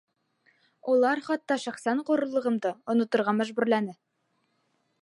Улар 0.93 1.21
хатта 1.27 1.57
шәхсән 1.65 2.01
ғорурлығымды 2.09 2.73
оноторға 2.95 3.39
мәжбүрләне. 3.43 3.97